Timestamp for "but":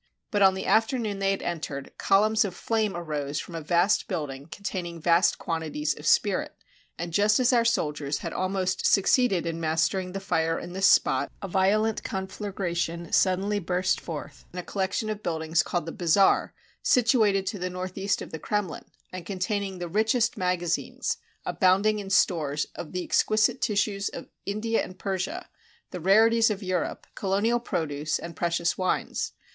0.31-0.41